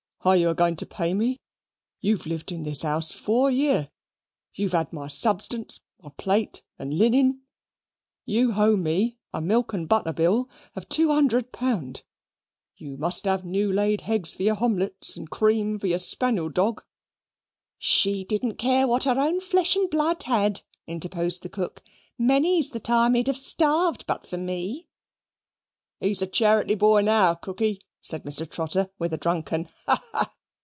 "Har 0.23 0.35
you 0.37 0.49
a 0.51 0.53
goin' 0.53 0.75
to 0.75 0.85
pay 0.85 1.15
me? 1.15 1.39
You've 1.99 2.27
lived 2.27 2.51
in 2.51 2.61
this 2.61 2.85
'ouse 2.85 3.11
four 3.11 3.49
year. 3.49 3.89
You've 4.53 4.75
'ad 4.75 4.93
my 4.93 5.07
substance: 5.07 5.81
my 5.99 6.09
plate 6.15 6.61
and 6.77 6.93
linning. 6.95 7.39
You 8.23 8.51
ho 8.51 8.75
me 8.75 9.17
a 9.33 9.41
milk 9.41 9.73
and 9.73 9.89
butter 9.89 10.13
bill 10.13 10.47
of 10.75 10.87
two 10.87 11.11
'undred 11.11 11.51
pound, 11.51 12.03
you 12.75 12.97
must 12.97 13.27
'ave 13.27 13.47
noo 13.47 13.73
laid 13.73 14.01
heggs 14.01 14.35
for 14.35 14.43
your 14.43 14.53
homlets, 14.53 15.17
and 15.17 15.27
cream 15.27 15.79
for 15.79 15.87
your 15.87 15.97
spanil 15.97 16.53
dog." 16.53 16.83
"She 17.79 18.23
didn't 18.23 18.57
care 18.59 18.85
what 18.87 19.05
her 19.05 19.17
own 19.19 19.39
flesh 19.41 19.75
and 19.75 19.89
blood 19.89 20.21
had," 20.21 20.61
interposed 20.85 21.41
the 21.41 21.49
cook. 21.49 21.81
"Many's 22.19 22.69
the 22.69 22.79
time, 22.79 23.15
he'd 23.15 23.25
have 23.25 23.35
starved 23.37 24.05
but 24.05 24.27
for 24.27 24.37
me." 24.37 24.87
"He's 25.99 26.21
a 26.21 26.27
charaty 26.27 26.77
boy 26.77 27.01
now, 27.01 27.33
Cooky," 27.33 27.81
said 28.03 28.23
Mr. 28.23 28.49
Trotter, 28.49 28.89
with 28.97 29.13
a 29.13 29.17
drunken 29.17 29.63
"ha! 29.85 30.03
ha!" 30.11 30.33